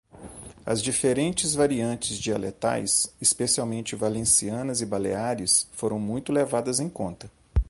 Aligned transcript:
As 0.65 0.81
diferentes 0.81 1.53
variantes 1.53 2.17
dialetais, 2.17 3.13
especialmente 3.21 3.95
valencianas 3.95 4.81
e 4.81 4.85
baleares, 4.87 5.69
foram 5.73 5.99
muito 5.99 6.31
levadas 6.31 6.79
em 6.79 6.89
conta. 6.89 7.29